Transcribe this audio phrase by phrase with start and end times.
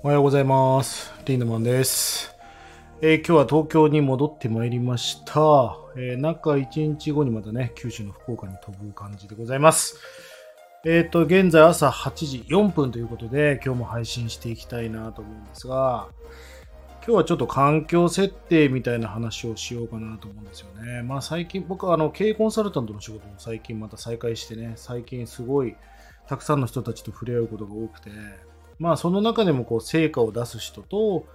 [0.00, 1.12] おはようございます。
[1.24, 2.32] リンダマンです。
[3.02, 5.76] えー今日は東京に戻ってまいりました。
[5.96, 9.96] えー中1日後にまたね、九州の福岡に飛ぶ感じでございます。
[10.86, 16.06] えっ、と、現在朝8時4分ということで、今日も配信していきたいなと思うんですが、
[17.04, 21.02] 今日はちょっと環境設定みたいな話をしようかなと思うんですよね。
[21.02, 25.74] まあ最近、僕はあの経営コンサルタントの仕事も最近また再開してね、最近すごい
[26.28, 28.10] たくさんの人たちと触れ合うことが多くて、
[28.78, 31.26] まあその中でもこう成果を出す人と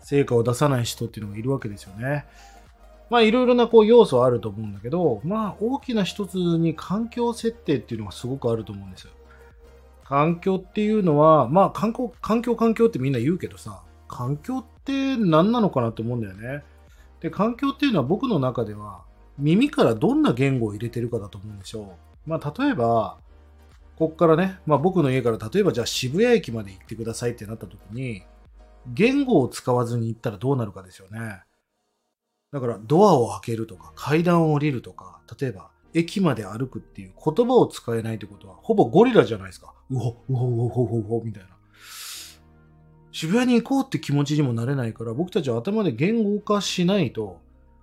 [0.00, 2.26] 成果を出さない人っていうのがいるわけですよね。
[3.10, 9.10] まあいろいろなこう要素はあると思うんだけど、まあ大きな一つに環境設定っていうのがすごくあると思うんですよ。
[10.04, 16.64] 環境っていうのは、まあ環境、環境、環境ってみんな言うけどさ、環境って何なのかなって思うんだよね。
[17.20, 19.02] で、環境っていうのは僕の中では
[19.38, 21.96] 耳からどんな言語を入れてるかだと思うんですよ。
[22.26, 23.18] まあ例えば、
[24.02, 28.24] こっからね、まあ僕の家から例えばじゃあ渋谷駅まで行ってくださいってなった時に、
[28.88, 31.44] 言語を使わずに行ったらどうなるかですよね。
[32.50, 39.72] だからドアを開けるとか階段を降りるとか、例えば駅まで歩くっていう言葉を使えないってことは、ほぼゴリラじゃないですか。
[39.88, 41.50] うほ、うほ、うほ、うほ、うほ、みたいな。
[43.12, 47.38] 渋谷に行こうって気持ちにもなれないから、僕たちは頭で言語化しないと、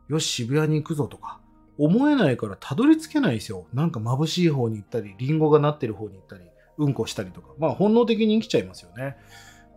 [0.09, 1.39] よし、渋谷に行くぞとか、
[1.79, 3.65] 思えないからたどり着けないですよ。
[3.73, 6.43] なんか眩しい方に行ったり、リンゴがなってる方に行ったり、
[6.77, 7.49] うんこしたりとか。
[7.57, 9.15] まあ本能的に生きちゃいますよね。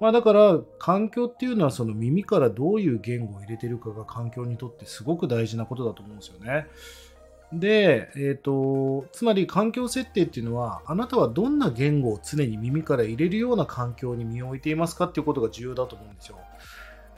[0.01, 6.67] まあだから環境っていうのはその耳からどういう言語を入れてるかが環境にとってすごく大事なことだと思うんですよね。
[7.53, 16.39] で、えっ、と、つまり環境設定っていうのは、あなたはどんな言語を常に耳から入れるような環境に身を置いていますかっていうことが重要だと思うんですよ。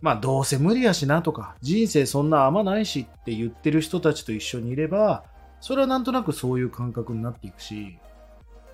[0.05, 5.25] まあどうせ無理やしなとか、人生そんな甘ないしって言ってる人たちと一緒にいれば、
[5.63, 7.97] それはなんとなくそういう感覚になっていくし、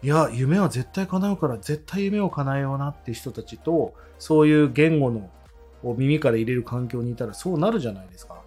[0.02, 5.30] いや、夢は絶対叶うから絶対夢を叶えようなって人たちと、そういう言語の
[5.84, 8.42] を耳から入れる環境にいたらそうなるじゃないですか。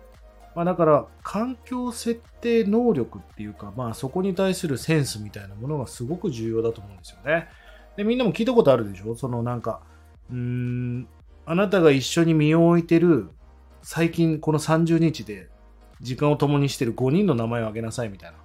[0.53, 7.47] まあだから、環境設定能力っていうか、まあそこに対するセンスみたいなものがすごく重要だと思うんですよね。
[7.95, 9.15] で、みんなも聞いたことあるでしょ？
[9.15, 9.79] そのなんか、
[10.29, 11.07] うーん、
[11.45, 13.29] あなたが一緒に身を置いてる、
[13.81, 15.49] 最近この30日で
[15.99, 18.37] 時間を共にしてる5人の名前を挙げなさいみたいな。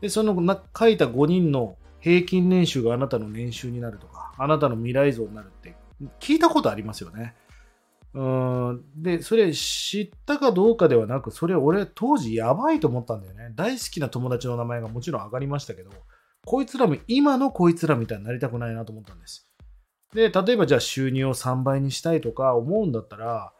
[0.00, 0.34] で、その
[0.78, 5.74] 書いた5人の平均年収があなたの年収になるとか、あなたの未来像になるって
[6.20, 7.34] 聞いたことありますよね。
[8.14, 13.52] うんで、それ知ったかどうかではなく、それ俺当時やばいと思ったんだよね。
[13.54, 15.90] 大好きな友達の名前がもちろん上がりましたけど、
[16.46, 19.50] こいつらも今のこいつらみたいになりたくないなと思ったんです。
[20.16, 23.52] で、例えばじゃあ収入を3倍にしたいとか思うんだったら、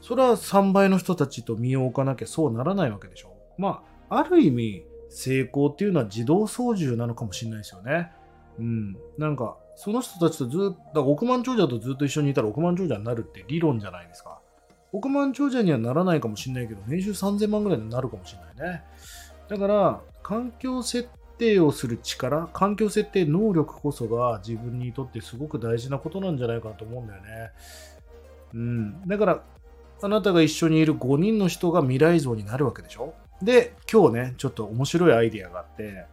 [0.00, 3.36] それは3倍の人たちと身を置かなきゃそうならないわけでしょ。
[3.58, 8.12] まあ、ある意味、成功っていうのは自動操縦なのかもしれないですよね。
[8.58, 8.96] うん。
[9.18, 14.40] なんか、その人たちとずっと、だから億万長者とずっと一緒にいたら億万長者になるって理論じゃないですか。
[14.92, 18.84] 億万長者にはならないかもしれないけど、年収3000万ぐらいになるかもしれないね。
[19.48, 27.28] だから、環境設定をする力、環境設定能力こそが自分にとってすごく大事なことなんじゃないかなと思うんだよね。
[28.54, 29.08] うん。
[29.08, 29.42] だから、
[30.02, 33.14] あなたが一緒にいる5人の人が未来像になるわけでしょ？
[33.42, 36.06] で、今日ね、ちょっと面白いアイディアがあって、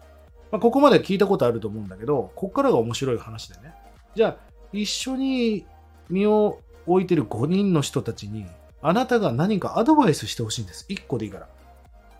[0.52, 3.74] まあ、ここまで聞いたことあると思うんだけど、ここからが面白い話でね。
[4.16, 4.38] じゃあ、
[4.74, 5.66] 一緒に
[6.09, 8.46] 身を置いてる5人の人たちに、
[8.82, 10.86] あなたが何かアドバイスしてほしいんです。
[10.90, 11.48] 1個でいいから。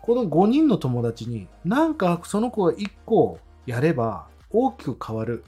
[0.02, 5.44] この5人の友達に、なんかその子が1個やれば大きく変わる。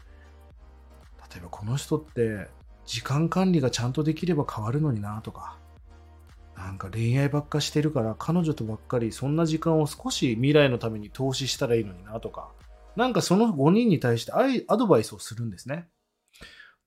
[1.30, 2.48] 例えばこの人って
[2.86, 5.58] 時間管理がちゃんとできれば変わるのになとか。
[6.56, 12.52] なんか恋愛ばっかしてるから彼女とばっかりそんな時間を少し未来のために投資したらいいのになとか。
[12.94, 15.88] なんかその5人に対してアイアドバイスをするんですね。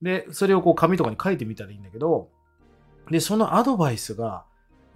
[0.01, 2.29] で、それをこう紙とかに書いてみたらいいんだけど、
[3.11, 4.45] で、そのアドバイスが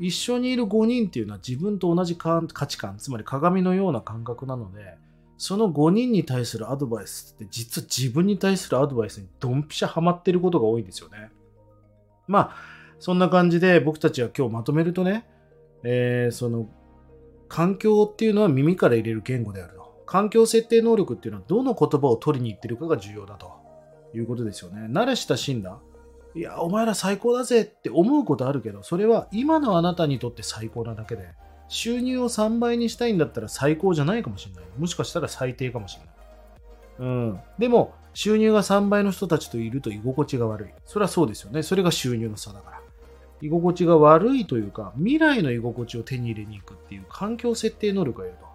[0.02, 4.98] 一緒にいる5人っていうのは自分と同じ価値観、つまり鏡のような感覚なので、
[5.38, 11.32] その5人に対するアドバイスって実は自分に対するアドバイスにドンピシャハマってることが多いんですよね。
[12.28, 12.56] まあ、
[13.00, 15.28] そんな感じで僕たちは今日まとめるとね、
[15.84, 16.68] えーその
[17.48, 20.04] 環境っていうのは耳から入れる言語であると。
[20.06, 23.52] 環境設定能力っていうのはどの言葉を取りに行ってるかが重要だと
[24.16, 24.88] いうことですよね。
[24.90, 25.78] 慣れ親しんだ。
[26.34, 31.30] いや、お前ら最高だぜって思うことあるけど、それは今のあなたにとって最高なだけで、
[31.68, 34.64] 収入を3倍にしたいんだったら最高じゃないかもしれない。
[34.78, 36.12] もしかしたら最低かもしれない。
[37.00, 37.40] うん。
[37.58, 40.70] でも、収入が3倍の人たちといると居心地が悪い。
[40.86, 41.64] それはそうですよね。
[41.64, 42.82] それが収入の差だから。
[43.42, 48.51] 居心地が悪いというか、未来の居心地を手に入れに行くっていう環境設定能力がいると。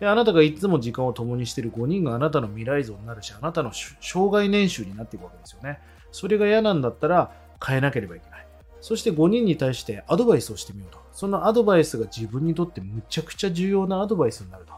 [0.00, 5.78] で、あなたがいつも時間を共にしている5人があなたの未来像になるし、あなたのし生涯年収になっていくわけですよね。
[6.10, 7.32] それが嫌なんだったら、
[7.64, 8.46] 変えなければいけない。
[8.80, 10.98] そして5人に対してアドバイスをしてみようと。
[11.12, 14.72] そのアドバイスが自分にとってむちゃくちゃ重要なアドバイスになると。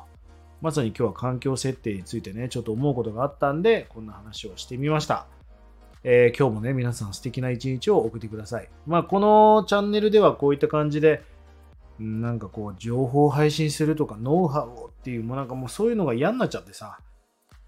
[0.60, 5.26] まさに今日は環境設定についてね、ちょっと思うことがあったんで、こんな話をしてみました。
[6.04, 8.68] えー、今日もね、皆さん素敵な一日を送ってください。
[8.86, 11.22] まあ、このチャンネルではこういった感じで、
[11.98, 16.98] なんかこう、情報配信するとか、ノウハウをっていう、もうなんかもうそういうのが嫌になっちゃってさ、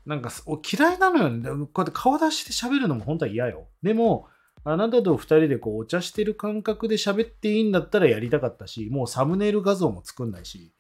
[0.07, 0.31] なんか
[0.71, 1.49] 嫌いなのよね。
[1.49, 3.69] こうやって顔出して喋るのも本当は嫌よ。
[3.83, 4.29] でも、
[4.65, 10.73] あなたと二人でこうお茶してる感覚で喋っていいんだったらやりたかったし、もうサムネイル画像も作んないし、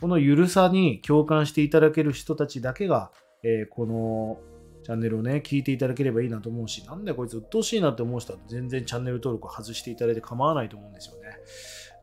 [0.00, 3.12] このゆるさに共感していただける人たちだけが、
[3.44, 4.40] えー、この
[4.84, 11.28] チャンネルをね、聞いていただければいいなと思うし、なんだこいつ鬱陶しいなって思う人は全然チャンネル登録を外していただいて構わないと思うんですよね。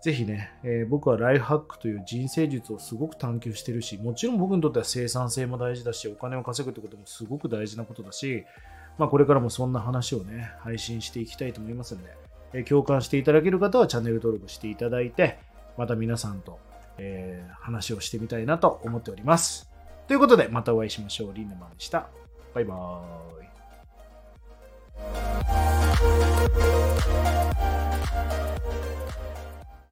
[0.01, 8.45] ぜひね、えー、僕はライフハックという人生術をすごく探求してるし、もちろん僕にとっては生産性も大事だし、お金を稼ぐってこともすごく大事なことだし、
[8.97, 12.15] まあ、これからもそんな話をね、配信していきたいと思いますので、
[12.53, 15.37] えー、共感していただける方はチャンネル登録していただいて、
[15.77, 16.59] また皆さんと、
[16.97, 19.69] えー、話をしてみたいなと思っております。
[20.07, 21.33] ということで、またお会いしましょう。
[21.33, 22.07] リンネマンでした。
[22.53, 23.49] バイバーイ。